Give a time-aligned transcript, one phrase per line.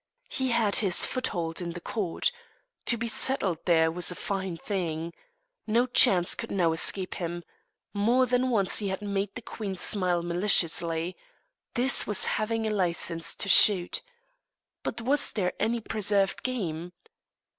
[0.29, 2.31] He had his foothold in the court.
[2.87, 5.13] To be settled there was a fine thing.
[5.67, 7.43] No chance could now escape him.
[7.93, 11.15] More than once he had made the queen smile maliciously.
[11.75, 14.01] This was having a licence to shoot.
[14.81, 16.93] But was there any preserved game?